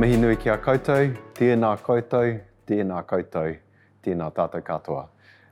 [0.00, 3.58] mihi nui ki a koutou, tēnā koutou, tēnā koutou,
[4.02, 5.02] tēnā tātou katoa.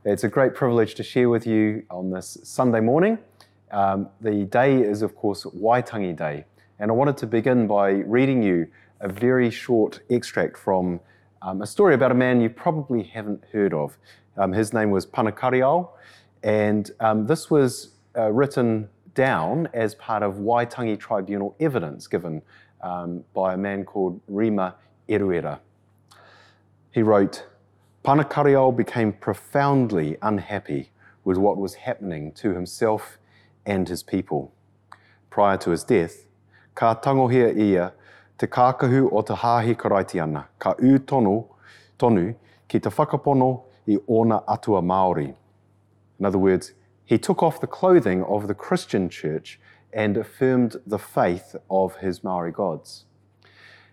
[0.06, 3.18] It's a great privilege to share with you on this Sunday morning.
[3.70, 6.46] Um, the day is, of course, Waitangi Day,
[6.78, 8.68] and I wanted to begin by reading you
[9.00, 11.00] a very short extract from
[11.42, 13.98] um, a story about a man you probably haven't heard of.
[14.38, 15.90] Um, his name was Panakareao,
[16.42, 22.40] and um, this was uh, written down as part of Waitangi Tribunal evidence given
[22.80, 24.74] um, by a man called Rima
[25.08, 25.60] Eruera.
[26.92, 27.46] He wrote,
[28.04, 30.90] Panakareao became profoundly unhappy
[31.24, 33.18] with what was happening to himself
[33.66, 34.52] and his people.
[35.30, 36.24] Prior to his death,
[36.74, 37.92] ka tangohia ia
[38.38, 41.46] te kākahu o te hāhi karaiti ana, ka ū tonu,
[41.98, 42.34] tonu
[42.68, 45.34] ki te whakapono i ona atua Māori.
[46.18, 46.72] In other words,
[47.04, 49.60] he took off the clothing of the Christian church
[49.92, 53.04] and affirmed the faith of his Maori gods.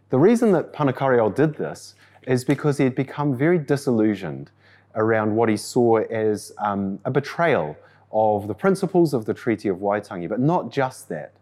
[0.10, 1.96] The reason that Panakareao did this
[2.28, 4.52] is because he had become very disillusioned
[4.96, 7.76] around what he saw as um, a betrayal
[8.12, 11.34] of the principles of the Treaty of Waitangi, but not just that,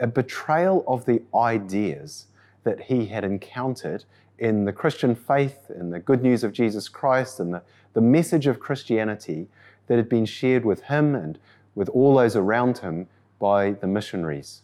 [0.00, 2.26] a betrayal of the ideas
[2.64, 4.04] that he had encountered
[4.38, 7.62] in the Christian faith, in the good news of Jesus Christ, and the,
[7.94, 9.48] the message of Christianity
[9.86, 11.38] that had been shared with him and
[11.74, 13.06] with all those around him
[13.38, 14.62] by the missionaries.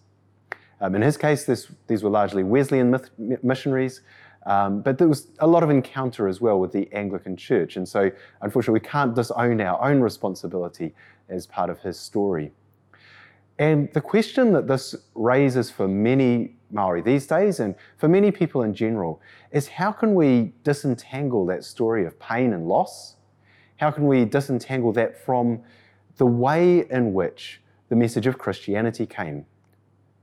[0.80, 3.11] Um, in his case, this, these were largely Wesleyan myth,
[3.42, 4.03] missionaries,
[4.47, 7.77] um, but there was a lot of encounter as well with the Anglican Church.
[7.77, 8.11] And so,
[8.42, 10.94] unfortunately, we can't disown our own responsibility
[11.28, 12.53] as part of his story.
[13.58, 18.62] And the question that this raises for many Maori these days and for many people
[18.62, 19.22] in general
[19.53, 23.14] is how can we disentangle that story of pain and loss?
[23.77, 25.62] How can we disentangle that from
[26.16, 27.61] the way in which
[27.95, 29.47] the message of Christianity came?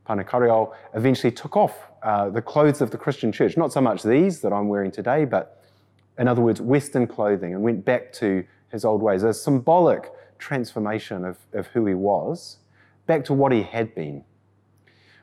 [0.06, 4.42] Panakareao eventually took off uh, the clothes of the Christian church, not so much these
[4.42, 5.64] that I'm wearing today, but
[6.20, 8.44] in other words, Western clothing, and went back to
[8.74, 12.58] his old ways, a symbolic transformation of, of who he was
[13.06, 14.26] back to what he had been.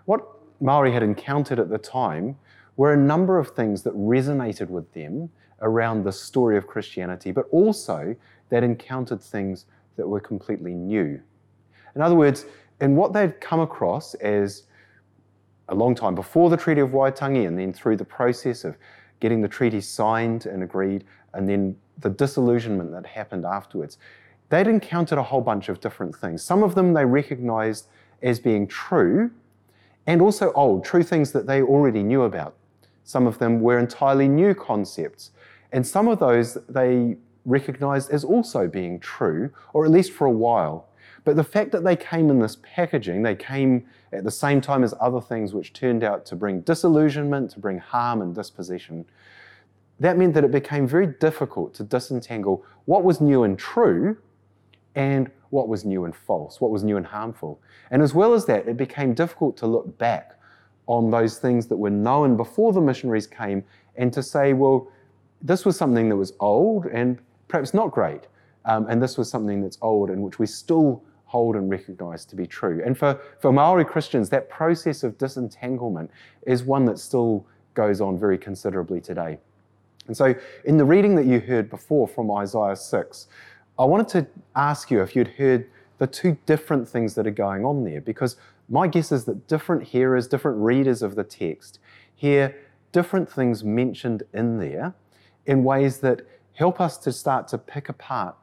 [0.06, 0.26] What
[0.58, 2.38] Maori had encountered at the time
[2.78, 5.28] were a number of things that resonated with them
[5.60, 8.16] around the story of Christianity, but also
[8.48, 9.66] that encountered things
[9.97, 11.20] that were completely new.
[11.94, 12.47] In other words,
[12.81, 14.65] in what they'd come across as
[15.69, 18.76] a long time before the Treaty of Waitangi, and then through the process of
[19.21, 21.04] getting the treaty signed and agreed,
[21.34, 23.99] and then the disillusionment that happened afterwards,
[24.49, 26.43] they'd encountered a whole bunch of different things.
[26.43, 27.88] Some of them they recognized
[28.22, 29.31] as being true
[30.06, 32.55] and also old, true things that they already knew about.
[33.05, 35.32] Some of them were entirely new concepts.
[35.72, 40.31] And some of those they recognized as also being true, or at least for a
[40.31, 40.88] while.
[41.28, 43.84] But the fact that they came in this packaging, they came
[44.14, 47.76] at the same time as other things which turned out to bring disillusionment, to bring
[47.76, 49.04] harm and dispossession,
[50.00, 54.16] that meant that it became very difficult to disentangle what was new and true
[54.94, 57.60] and what was new and false, what was new and harmful.
[57.90, 60.40] And as well as that, it became difficult to look back
[60.86, 63.62] on those things that were known before the missionaries came
[63.96, 64.90] and to say, well,
[65.42, 67.18] this was something that was old and
[67.48, 68.28] perhaps not great.
[68.64, 72.34] Um, and this was something that's old and which we still hold and recognize to
[72.34, 72.82] be true.
[72.84, 76.10] And for, for Maori Christians, that process of disentanglement
[76.46, 79.38] is one that still goes on very considerably today.
[80.06, 80.34] And so,
[80.64, 83.26] in the reading that you heard before from Isaiah 6,
[83.78, 85.68] I wanted to ask you if you'd heard
[85.98, 88.36] the two different things that are going on there, because
[88.70, 91.78] my guess is that different hearers, different readers of the text
[92.14, 92.56] hear
[92.90, 94.94] different things mentioned in there
[95.46, 96.22] in ways that
[96.54, 98.34] help us to start to pick apart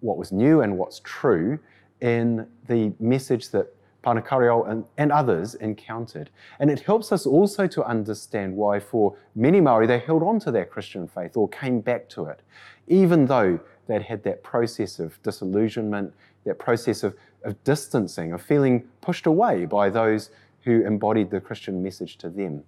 [0.00, 1.58] what was new and what's true
[2.00, 6.30] in the message that Panakareao and, and others encountered.
[6.60, 10.50] And it helps us also to understand why, for many Maori, they held on to
[10.50, 12.40] their Christian faith or came back to it,
[12.86, 16.14] even though they'd had that process of disillusionment,
[16.44, 17.14] that process of,
[17.44, 20.30] of distancing, of feeling pushed away by those
[20.62, 22.62] who embodied the Christian message to them.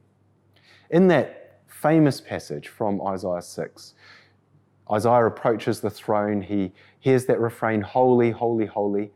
[0.91, 3.95] In that famous passage from Isaiah 6,
[4.91, 6.43] Isaiah approaches the throne.
[6.43, 9.11] He hears that refrain, Holy, holy, holy.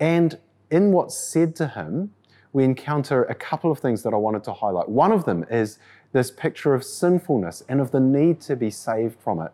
[0.00, 0.38] And
[0.70, 2.12] in what's said to him,
[2.52, 4.88] we encounter a couple of things that I wanted to highlight.
[4.88, 5.78] One of them is
[6.12, 9.52] this picture of sinfulness and of the need to be saved from it.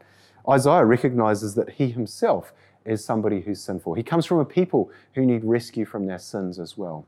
[0.49, 2.53] Isaiah recognizes that he himself
[2.85, 3.95] is somebody who's sinful.
[3.95, 7.07] He comes from a people who need rescue from their sins as well.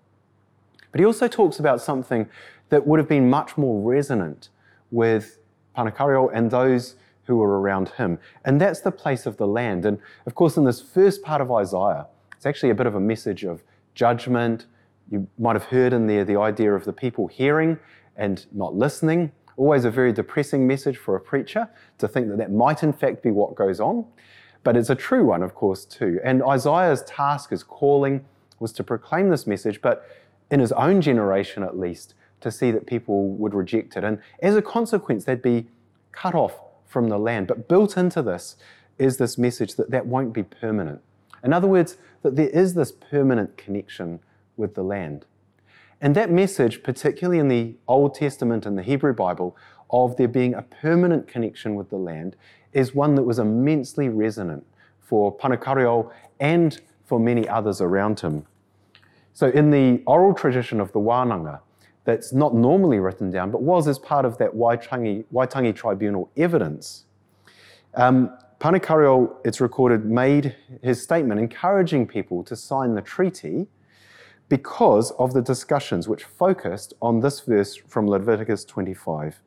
[0.90, 2.28] But he also talks about something
[2.68, 4.50] that would have been much more resonant
[4.90, 5.38] with
[5.76, 8.18] Panakareao and those who were around him.
[8.44, 9.86] And that's the place of the land.
[9.86, 13.00] And of course, in this first part of Isaiah, it's actually a bit of a
[13.00, 13.62] message of
[13.94, 14.66] judgment.
[15.10, 17.78] You might have heard in there the idea of the people hearing
[18.16, 22.50] and not listening, Always a very depressing message for a preacher to think that that
[22.50, 24.06] might in fact be what goes on.
[24.64, 26.20] But it's a true one, of course, too.
[26.24, 28.24] And Isaiah's task, his calling,
[28.60, 30.06] was to proclaim this message, but
[30.50, 34.04] in his own generation at least, to see that people would reject it.
[34.04, 35.66] And as a consequence, they'd be
[36.12, 36.54] cut off
[36.92, 37.46] from the land.
[37.46, 38.56] But built into this
[38.98, 41.00] is this message that that won't be permanent.
[41.42, 44.20] In other words, that there is this permanent connection
[44.56, 45.24] with the land.
[46.00, 49.56] And that message, particularly in the Old Testament and the Hebrew Bible,
[49.90, 52.36] of there being a permanent connection with the land,
[52.72, 54.66] is one that was immensely resonant
[55.00, 56.10] for Panakareao
[56.40, 58.46] and for many others around him.
[59.32, 61.60] So, in the oral tradition of the Wānanga,
[62.04, 67.04] that's not normally written down, but was as part of that Waitangi, Waitangi Tribunal evidence,
[67.94, 73.66] um, Panakareao, it's recorded, made his statement encouraging people to sign the treaty
[74.48, 79.42] because of the discussions which focused on this verse from Leviticus 25.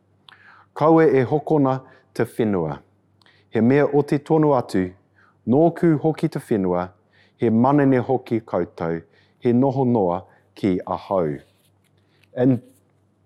[0.75, 2.81] Kaue e hokona te whenua.
[3.49, 4.93] He mea o te tonu atu,
[5.47, 6.91] nō ku hoki te whenua,
[7.37, 9.01] he manene hoki koutou,
[9.39, 10.25] he noho noa
[10.55, 11.39] ki ahau.
[12.35, 12.61] And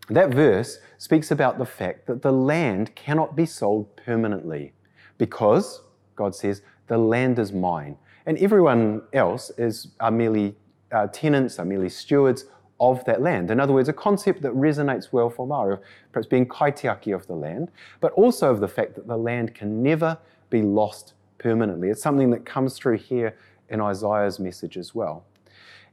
[0.09, 4.73] that verse speaks about the fact that the land cannot be sold permanently
[5.17, 5.81] because,
[6.15, 7.97] God says, the land is mine.
[8.25, 10.55] And everyone else is, are merely
[10.91, 12.45] uh, tenants, are merely stewards
[12.79, 13.51] of that land.
[13.51, 15.77] In other words, a concept that resonates well for Maori,
[16.11, 19.83] perhaps being kaitiaki of the land, but also of the fact that the land can
[19.83, 20.17] never
[20.49, 21.89] be lost permanently.
[21.89, 23.35] It's something that comes through here
[23.69, 25.25] in Isaiah's message as well.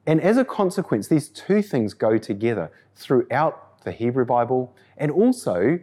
[0.07, 5.81] And as a consequence, these two things go together throughout the Hebrew Bible and also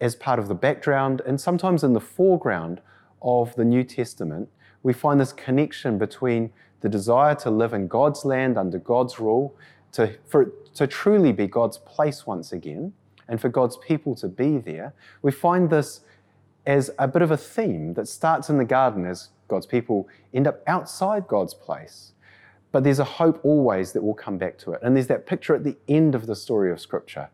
[0.00, 2.80] as part of the background and sometimes in the foreground
[3.22, 4.48] of the New Testament.
[4.82, 6.50] We find this connection between
[6.80, 9.54] the desire to live in God's land under God's rule,
[9.92, 12.94] to, for it to truly be God's place once again,
[13.28, 14.94] and for God's people to be there.
[15.20, 16.00] We find this
[16.66, 20.46] as a bit of a theme that starts in the garden as God's people end
[20.46, 22.12] up outside God's place.
[22.72, 24.80] But there's a hope always that we'll come back to it.
[24.82, 27.28] And there's that picture at the end of the story of Scripture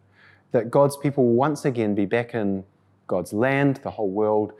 [0.52, 2.64] that God's people will once again be back in
[3.06, 4.52] God's land, the whole world,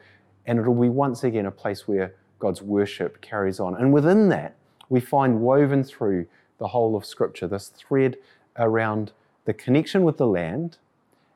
[0.45, 3.75] and it'll be once again a place where God's worship carries on.
[3.77, 4.57] And within that,
[4.89, 6.27] we find woven through
[6.59, 8.17] the whole of Scripture this thread
[8.59, 9.13] around
[9.45, 10.79] the connection with the land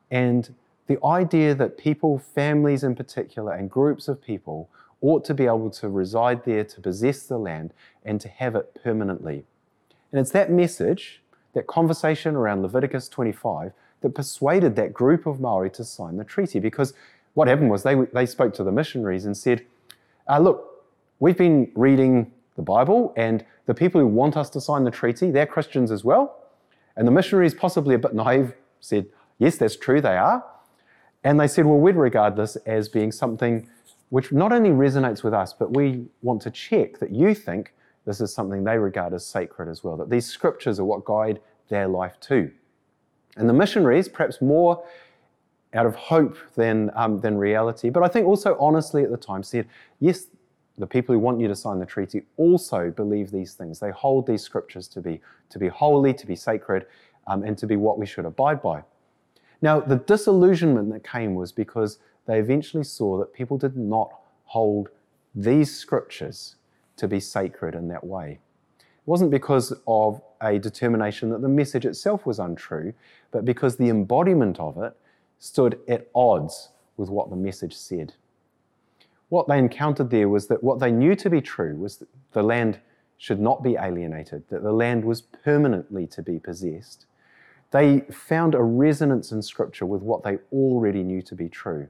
[0.09, 0.53] and
[0.87, 4.69] the idea that people, families in particular, and groups of people
[5.01, 7.73] ought to be able to reside there, to possess the land,
[8.05, 9.45] and to have it permanently.
[10.11, 11.21] And it's that message,
[11.53, 16.59] that conversation around Leviticus 25, that persuaded that group of Maori to sign the treaty.
[16.59, 16.93] Because
[17.33, 19.65] what happened was they, they spoke to the missionaries and said,
[20.27, 20.85] uh, Look,
[21.19, 25.31] we've been reading the Bible, and the people who want us to sign the treaty,
[25.31, 26.37] they're Christians as well.
[26.95, 29.07] And the missionaries, possibly a bit naive, said,
[29.39, 30.43] Yes, that's true, they are.
[31.23, 33.69] And they said, Well, we'd regard this as being something
[34.11, 37.73] which not only resonates with us, but we want to check that you think
[38.05, 41.39] this is something they regard as sacred as well, that these scriptures are what guide
[41.69, 42.51] their life too.
[43.37, 44.83] And the missionaries, perhaps more
[45.73, 49.43] out of hope than, um, than reality, but I think also honestly at the time
[49.43, 49.65] said,
[50.01, 50.27] yes,
[50.77, 53.79] the people who want you to sign the treaty also believe these things.
[53.79, 56.85] They hold these scriptures to be, to be holy, to be sacred,
[57.27, 58.83] um, and to be what we should abide by.
[59.61, 61.99] Now, the disillusionment that came was because
[62.31, 64.09] they eventually saw that people did not
[64.45, 64.87] hold
[65.35, 66.55] these scriptures
[66.95, 68.39] to be sacred in that way.
[68.79, 72.93] It wasn't because of a determination that the message itself was untrue,
[73.31, 74.95] but because the embodiment of it
[75.39, 78.13] stood at odds with what the message said.
[79.27, 82.43] What they encountered there was that what they knew to be true was that the
[82.43, 82.79] land
[83.17, 87.07] should not be alienated, that the land was permanently to be possessed.
[87.71, 91.89] They found a resonance in Scripture with what they already knew to be true.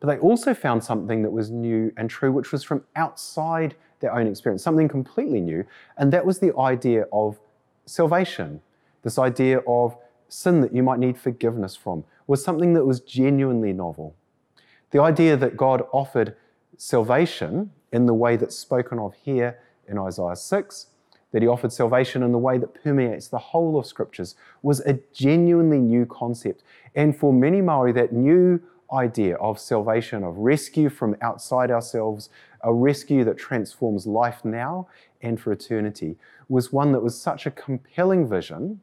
[0.00, 4.14] But they also found something that was new and true, which was from outside their
[4.14, 5.64] own experience, something completely new.
[5.98, 7.38] And that was the idea of
[7.84, 8.62] salvation,
[9.02, 9.96] this idea of
[10.28, 14.14] sin that you might need forgiveness from, was something that was genuinely novel.
[14.90, 16.34] The idea that God offered
[16.76, 20.86] salvation in the way that's spoken of here in Isaiah 6,
[21.32, 24.98] that he offered salvation in the way that permeates the whole of scriptures, was a
[25.12, 26.62] genuinely new concept.
[26.94, 28.60] And for many Maori, that new
[28.92, 32.30] idea of salvation, of rescue from outside ourselves,
[32.62, 34.88] a rescue that transforms life now
[35.22, 36.16] and for eternity,
[36.48, 38.80] was one that was such a compelling vision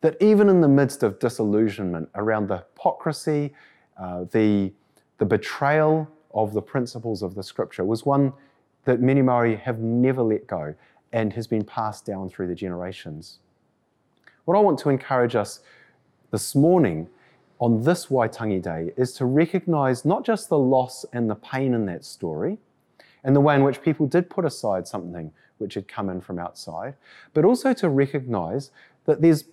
[0.00, 3.54] that even in the midst of disillusionment around the hypocrisy,
[3.98, 4.72] uh, the,
[5.18, 8.32] the betrayal of the principles of the scripture, was one
[8.84, 10.74] that many Maori have never let go
[11.12, 13.38] and has been passed down through the generations.
[14.44, 15.60] What I want to encourage us
[16.32, 17.08] this morning
[17.62, 21.86] on this Waitangi Day is to recognize not just the loss and the pain in
[21.86, 22.58] that story,
[23.22, 26.40] and the way in which people did put aside something which had come in from
[26.40, 26.96] outside,
[27.32, 28.72] but also to recognize
[29.04, 29.44] that there's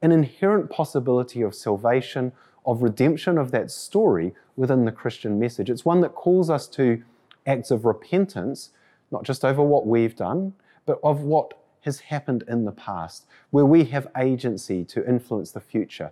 [0.00, 2.32] an inherent possibility of salvation,
[2.64, 5.68] of redemption of that story within the Christian message.
[5.68, 7.02] It's one that calls us to
[7.46, 8.70] acts of repentance,
[9.10, 10.54] not just over what we've done,
[10.86, 11.52] but of what
[11.82, 16.10] has happened in the past, where we have agency to influence the future.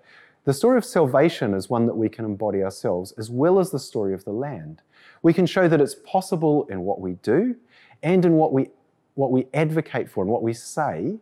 [0.48, 3.78] The story of salvation is one that we can embody ourselves, as well as the
[3.78, 4.80] story of the land.
[5.20, 7.56] We can show that it's possible in what we do
[8.02, 8.70] and in what we,
[9.12, 11.18] what we advocate for and what we say,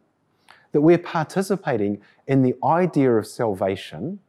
[0.70, 4.20] that we're participating in the idea of salvation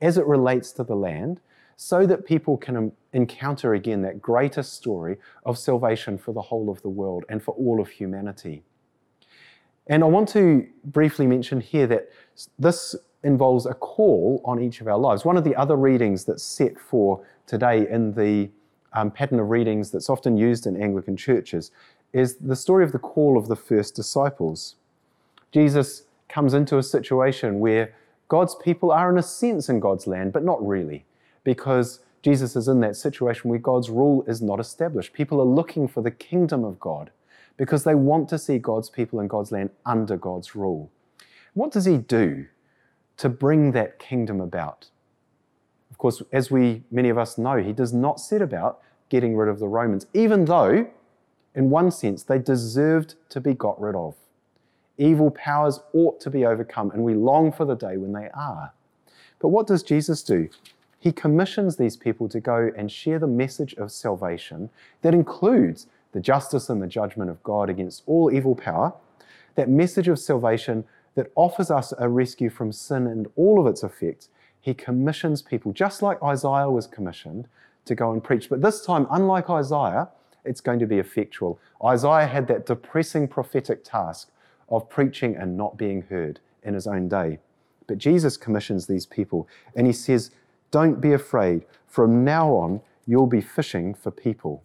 [0.00, 1.40] as it relates to the land,
[1.74, 6.80] so that people can encounter again that greater story of salvation for the whole of
[6.82, 8.62] the world and for all of humanity.
[9.88, 12.08] And I want to briefly mention here that
[12.56, 15.24] this involves a call on each of our lives.
[15.24, 18.50] One of the other readings that's set for today in the
[18.92, 21.70] um, pattern of readings that's often used in Anglican churches
[22.12, 24.76] is the story of the call of the first disciples.
[25.50, 27.94] Jesus comes into a situation where
[28.28, 31.04] God's people are, in a sense, in God's land, but not really,
[31.42, 35.12] because Jesus is in that situation where God's rule is not established.
[35.12, 37.10] People are looking for the kingdom of God
[37.56, 40.90] because they want to see God's people in God's land under God's rule.
[41.52, 42.46] What does he do?
[43.16, 44.88] To bring that kingdom about.
[45.90, 49.48] Of course, as we many of us know, he does not set about getting rid
[49.48, 50.88] of the Romans, even though,
[51.54, 54.14] in one sense, they deserved to be got rid of.
[54.98, 58.72] Evil powers ought to be overcome, and we long for the day when they are.
[59.38, 60.48] But what does Jesus do?
[60.98, 64.70] He commissions these people to go and share the message of salvation
[65.02, 68.94] that includes the justice and the judgment of God against all evil power.
[69.54, 73.82] That message of salvation that offers us a rescue from sin and all of its
[73.82, 74.28] effects,
[74.60, 77.46] he commissions people, just like Isaiah was commissioned,
[77.84, 78.48] to go and preach.
[78.48, 80.08] But this time, unlike Isaiah,
[80.44, 81.58] it's going to be effectual.
[81.84, 84.30] Isaiah had that depressing prophetic task
[84.68, 87.38] of preaching and not being heard in his own day.
[87.86, 90.30] But Jesus commissions these people and he says,
[90.70, 91.64] Don't be afraid.
[91.86, 94.62] From now on, you'll be fishing for people.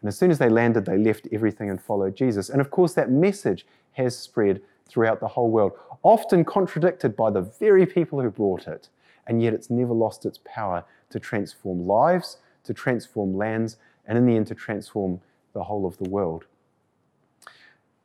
[0.00, 2.50] And as soon as they landed, they left everything and followed Jesus.
[2.50, 5.72] And of course, that message has spread throughout the whole world,
[6.02, 8.88] often contradicted by the very people who brought it,
[9.26, 14.26] and yet it's never lost its power to transform lives, to transform lands, and in
[14.26, 15.20] the end to transform
[15.52, 16.44] the whole of the world.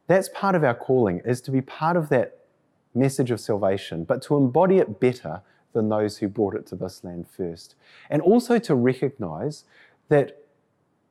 [0.07, 2.39] That's part of our calling, is to be part of that
[2.93, 5.41] message of salvation, but to embody it better
[5.73, 7.75] than those who brought it to this land first.
[8.09, 9.65] And also to recognize
[10.09, 10.43] that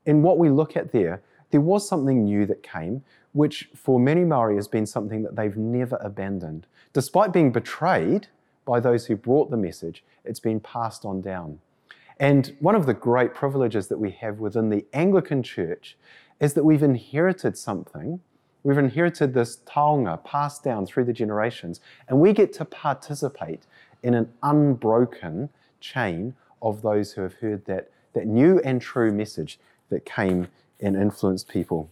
[0.06, 4.24] in what we look at there, there was something new that came, which for many
[4.24, 6.66] Maori has been something that they've never abandoned.
[6.92, 8.28] Despite being betrayed
[8.64, 11.60] by those who brought the message, it's been passed on down.
[12.18, 15.96] And one of the great privileges that we have within the Anglican Church
[16.40, 18.20] is that we've inherited something.
[18.62, 23.66] We've inherited this taonga passed down through the generations, and we get to participate
[24.02, 25.50] in an unbroken
[25.80, 29.60] chain of those who have heard that, that new and true message
[29.90, 30.48] that came
[30.80, 31.90] and influenced people.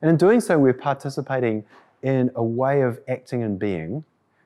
[0.00, 1.64] And in doing so, we're participating
[2.02, 4.04] in a way of acting and being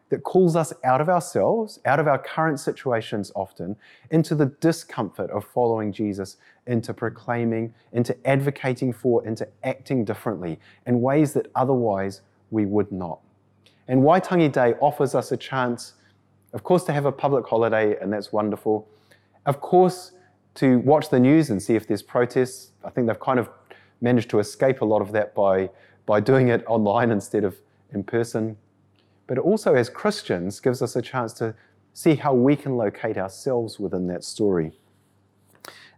[0.08, 3.76] that calls us out of ourselves, out of our current situations often,
[4.10, 6.36] into the discomfort of following Jesus,
[6.66, 12.20] into proclaiming, into advocating for, into acting differently in ways that otherwise
[12.50, 13.18] we would not.
[13.88, 15.94] And Waitangi Day offers us a chance,
[16.52, 18.88] of course, to have a public holiday, and that's wonderful.
[19.44, 20.12] Of course,
[20.56, 22.72] to watch the news and see if there's protests.
[22.84, 23.48] I think they've kind of
[24.00, 25.70] managed to escape a lot of that by,
[26.04, 27.56] by doing it online instead of
[27.92, 28.56] in person.
[29.26, 31.54] But it also, as Christians, gives us a chance to
[31.92, 34.72] see how we can locate ourselves within that story.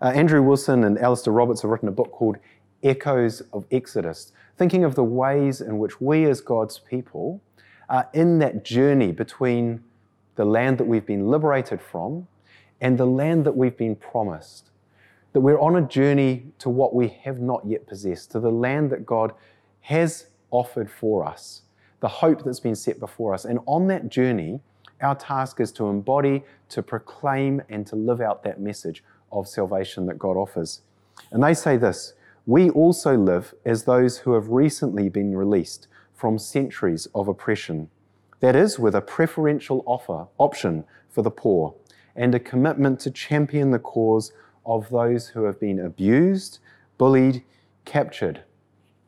[0.01, 2.37] Uh, Andrew Wilson and Alastair Roberts have written a book called
[2.83, 7.41] Echoes of Exodus, thinking of the ways in which we as God's people
[7.89, 9.83] are in that journey between
[10.37, 12.29] the land that we've been liberated from
[12.81, 14.71] and the land that we've been promised
[15.33, 18.91] that we're on a journey to what we have not yet possessed, to the land
[18.91, 19.33] that God
[19.83, 21.63] has offered for us,
[22.01, 23.45] the hope that's been set before us.
[23.45, 24.61] And on that journey,
[25.01, 30.07] our task is to embody, to proclaim, and to live out that message of salvation
[30.07, 30.81] that God offers.
[31.31, 32.15] And they say this
[32.47, 37.91] We also live as those who have recently been released from centuries of oppression.
[38.41, 41.75] That is, with a preferential offer, option for the poor,
[42.19, 44.33] and a commitment to champion the cause
[44.67, 46.59] of those who have been abused,
[46.99, 47.43] bullied,
[47.85, 48.43] captured,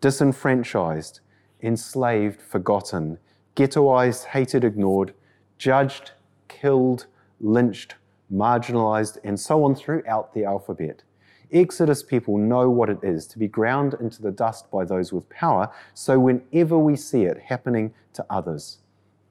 [0.00, 1.18] disenfranchised,
[1.60, 3.18] enslaved, forgotten,
[3.56, 5.12] ghettoized, hated, ignored,
[5.58, 6.12] judged,
[6.46, 7.06] killed,
[7.40, 7.96] lynched,
[8.32, 11.02] marginalized, and so on throughout the alphabet.
[11.52, 15.28] Exodus people know what it is to be ground into the dust by those with
[15.28, 18.78] power, so whenever we see it happening to others,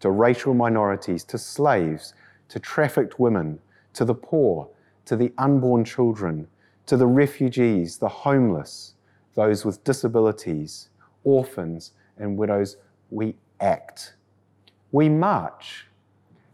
[0.02, 2.14] to racial minorities, to slaves,
[2.50, 3.58] to trafficked women,
[3.94, 4.70] to the poor,
[5.06, 6.48] to the unborn children,
[6.86, 8.94] to the refugees, the homeless,
[9.36, 10.90] those with disabilities,
[11.24, 12.78] orphans, and widows,
[13.10, 14.16] we act.
[14.92, 15.88] We march.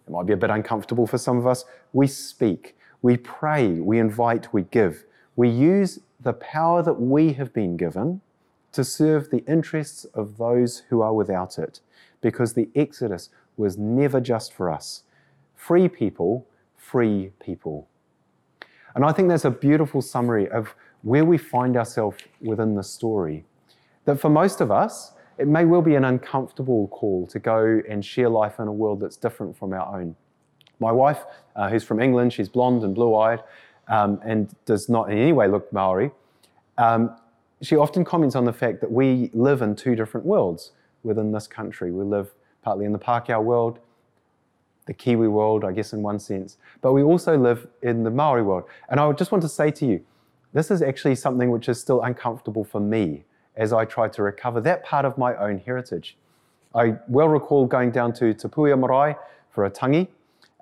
[0.07, 1.65] It might be a bit uncomfortable for some of us.
[1.93, 5.05] We speak, we pray, we invite, we give.
[5.35, 8.21] We use the power that we have been given
[8.71, 11.79] to serve the interests of those who are without it,
[12.21, 15.03] because the Exodus was never just for us.
[15.55, 16.45] Free people,
[16.91, 17.87] free people.
[18.93, 23.43] And I think that's a beautiful summary of where we find ourselves within the story.
[24.05, 28.05] That for most of us, it may well be an uncomfortable call to go and
[28.05, 30.15] share life in a world that's different from our own.
[30.79, 31.25] My wife,
[31.55, 33.41] uh, who's from England, she's blonde and blue eyed
[33.87, 36.11] um, and does not in any way look Maori.
[36.77, 37.15] Um,
[37.61, 40.71] she often comments on the fact that we live in two different worlds
[41.03, 41.91] within this country.
[41.91, 43.79] We live partly in the Pākehā world,
[44.85, 48.43] the Kiwi world, I guess, in one sense, but we also live in the Maori
[48.43, 48.65] world.
[48.89, 50.05] And I just want to say to you,
[50.53, 53.23] this is actually something which is still uncomfortable for me
[53.55, 56.17] as I try to recover that part of my own heritage.
[56.73, 59.15] I well recall going down to Te Puia Marae
[59.49, 60.07] for a tangi,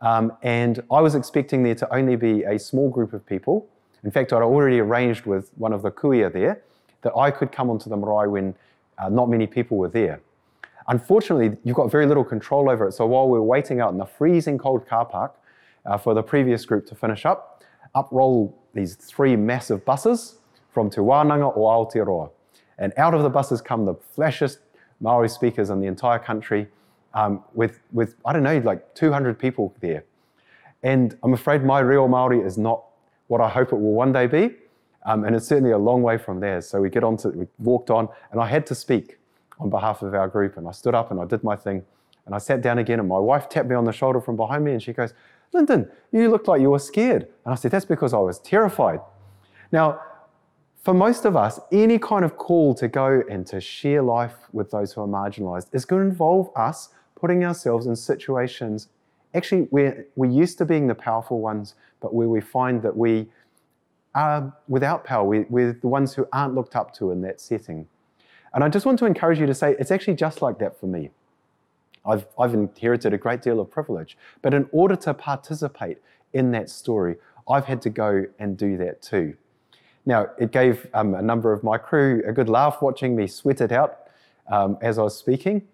[0.02, 3.68] um, and I was expecting there to only be a small group of people.
[4.04, 6.62] In fact, I'd already arranged with one of the kuia there
[7.02, 8.56] that I could come onto the marae when
[8.98, 10.22] uh, not many people were there.
[10.88, 12.94] Unfortunately, you've got very little control over it.
[12.94, 15.36] So while we're waiting out in the freezing cold car park
[15.86, 17.64] uh, for the previous group to finish up,
[17.96, 20.38] up roll these three massive buses
[20.72, 22.32] from Te Wānanga o Aotearoa.
[22.78, 24.58] And out of the buses come the flashiest
[25.00, 26.68] Maori speakers in the entire country
[27.14, 30.04] um, with, with, I don't know, like 200 people there.
[30.82, 32.84] And I'm afraid my real Maori is not
[33.28, 34.56] what I hope it will one day be.
[35.06, 36.62] Um, and it's certainly a long way from there.
[36.62, 39.18] So we get on to, we walked on, and I had to speak
[39.60, 40.58] on behalf of our group.
[40.58, 41.84] And I stood up and I did my thing.
[42.26, 44.64] And I sat down again, and my wife tapped me on the shoulder from behind
[44.64, 45.14] me, and she goes,
[45.52, 47.28] Lyndon, you looked like you were scared.
[47.44, 49.02] And I said, That's because I was terrified.
[49.74, 50.00] Now,
[50.84, 54.72] for most of us, any kind of call to go and to share life with
[54.72, 58.90] those who are marginalized is going to involve us putting ourselves in situations
[59.34, 63.28] actually where we're used to being the powerful ones, but where we find that we
[64.14, 65.24] are without power.
[65.24, 67.88] We, we're the ones who aren't looked up to in that setting.
[68.54, 70.86] And I just want to encourage you to say it's actually just like that for
[70.86, 71.10] me.
[72.06, 76.00] I've, I've inherited a great deal of privilege, but in order to participate
[76.34, 77.16] in that story,
[77.50, 79.36] I've had to go and do that too.
[80.06, 83.62] Now, it gave um, a number of my crew a good laugh watching me sweat
[83.62, 84.00] it out
[84.52, 85.66] um, as I was speaking.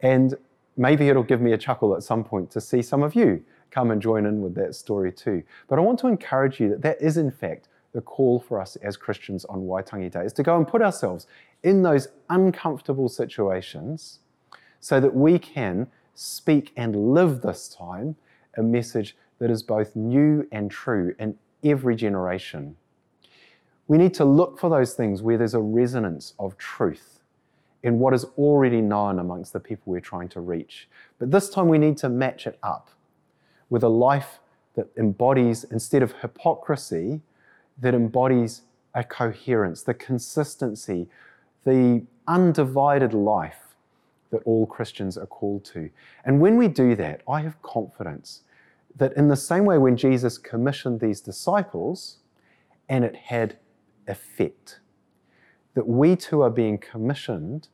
[0.00, 0.34] And
[0.76, 3.90] maybe it'll give me a chuckle at some point to see some of you come
[3.90, 5.42] and join in with that story too.
[5.68, 8.76] But I want to encourage you that that is, in fact, the call for us
[8.76, 11.26] as Christians on Waitangi Day is to go and put ourselves
[11.64, 14.20] in those uncomfortable situations
[14.78, 18.14] so that we can speak and live this time
[18.56, 22.76] a message that is both new and true in every generation.
[23.88, 27.20] We need to look for those things where there's a resonance of truth
[27.82, 30.88] in what is already known amongst the people we're trying to reach.
[31.18, 32.90] But this time we need to match it up
[33.68, 34.38] with a life
[34.74, 37.20] that embodies, instead of hypocrisy,
[37.80, 38.62] that embodies
[38.94, 41.08] a coherence, the consistency,
[41.64, 43.76] the undivided life
[44.30, 45.90] that all Christians are called to.
[46.24, 48.42] And when we do that, I have confidence
[48.96, 52.18] that in the same way when Jesus commissioned these disciples
[52.88, 53.58] and it had
[54.06, 54.80] effect,
[55.74, 57.68] that we too are being commissioned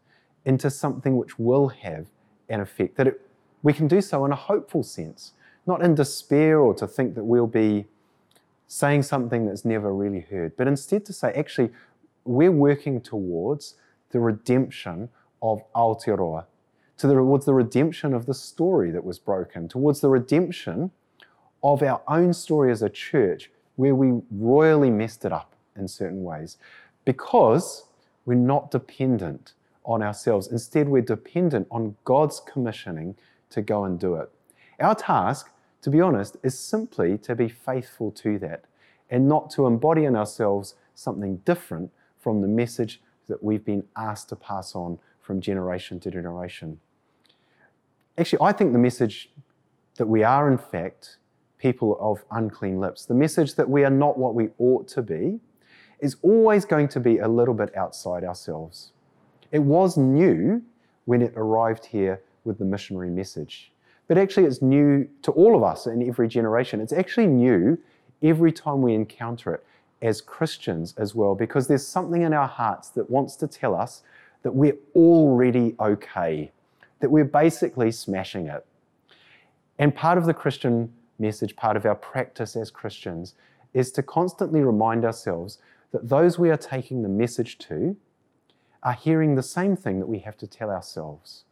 [0.45, 2.07] into something which will have
[2.49, 3.21] an effect, that it,
[3.63, 5.33] we can do so in a hopeful sense,
[5.67, 7.87] not in despair or to think that we'll be
[8.67, 11.71] saying something that's never really heard, but instead to say, actually,
[12.25, 13.75] we're working towards
[14.11, 15.09] the redemption
[15.43, 16.45] of Aotearoa,
[16.97, 20.91] towards the redemption of the story that was broken, towards the redemption
[21.63, 26.23] of our own story as a church where we royally messed it up in certain
[26.23, 26.59] ways
[27.05, 27.85] because
[28.27, 29.55] we're not dependent
[29.85, 30.49] on ourselves.
[30.49, 33.17] Instead, we're dependent on God's commissioning
[33.51, 34.31] to go and do it.
[34.79, 35.51] Our task,
[35.83, 38.65] to be honest, is simply to be faithful to that
[39.09, 44.29] and not to embody in ourselves something different from the message that we've been asked
[44.29, 46.79] to pass on from generation to generation.
[48.19, 49.31] Actually, I think the message
[49.97, 51.19] that we are, in fact,
[51.59, 55.41] people of unclean lips, the message that we are not what we ought to be,
[56.01, 58.93] is always going to be a little bit outside ourselves.
[59.53, 60.63] It was new
[61.05, 63.73] when it arrived here with the missionary message.
[64.11, 66.81] but actually it's new to all of us in every generation.
[66.81, 67.79] It's actually new
[68.25, 69.65] every time we encounter it
[70.03, 74.03] as Christians as well, because there's something in our hearts that wants to tell us
[74.43, 76.53] that we're already okay,
[77.01, 78.65] that we're basically smashing it.
[79.79, 83.35] And part of the Christian message, part of our practice as Christians,
[83.75, 85.59] is to constantly remind ourselves
[85.93, 87.97] that those we are taking the message to
[88.83, 91.45] are hearing the same thing that we have to tell ourselves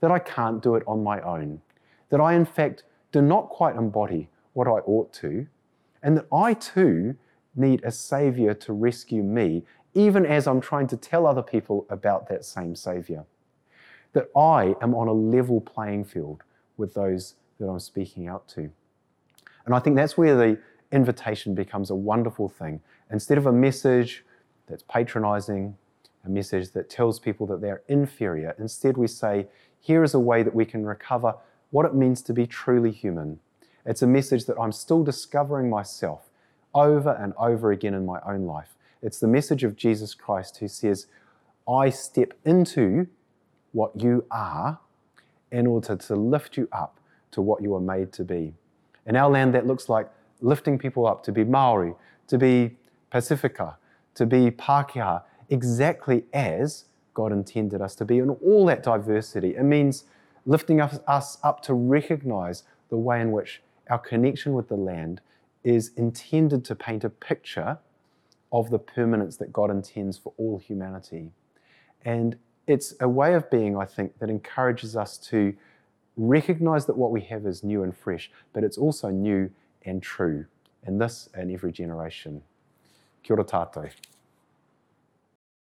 [0.00, 1.62] that I can't do it on my own,
[2.10, 5.46] that I, in fact, do not quite embody what I ought to,
[6.02, 7.16] and that I too
[7.56, 9.64] need a Savior to rescue me,
[9.94, 13.24] even as I'm trying to tell other people about that same Savior.
[14.12, 16.42] That I am on a level playing field
[16.76, 18.70] with those that I'm speaking out to.
[19.64, 20.58] And I think that's where the
[20.92, 22.80] invitation becomes a wonderful thing.
[23.10, 24.24] Instead of a message
[24.66, 25.76] that's patronizing,
[26.24, 29.46] a message that tells people that they're inferior, instead we say,
[29.80, 31.34] here is a way that we can recover
[31.70, 33.38] what it means to be truly human.
[33.84, 36.25] It's a message that I'm still discovering myself
[36.76, 38.76] over and over again in my own life.
[39.02, 41.06] It's the message of Jesus Christ who says,
[41.68, 43.08] I step into
[43.72, 44.78] what you are
[45.50, 47.00] in order to lift you up
[47.32, 48.54] to what you are made to be.
[49.06, 50.08] In our land, that looks like
[50.40, 51.94] lifting people up to be Maori,
[52.28, 52.76] to be
[53.10, 53.76] Pacifica,
[54.14, 56.84] to be Pākehā, exactly as
[57.14, 59.56] God intended us to be, and all that diversity.
[59.56, 60.04] It means
[60.44, 65.20] lifting us, us up to recognize the way in which our connection with the land
[65.66, 67.76] is intended to paint a picture
[68.52, 71.32] of the permanence that God intends for all humanity.
[72.04, 72.36] And
[72.68, 75.54] it's a way of being, I think, that encourages us to
[76.16, 79.50] recognize that what we have is new and fresh, but it's also new
[79.84, 80.46] and true
[80.86, 82.42] in this and every generation.
[83.24, 83.90] Kia ora tātou.